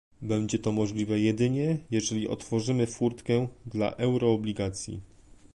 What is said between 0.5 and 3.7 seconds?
to możliwe jedynie, jeśli otworzymy furtkę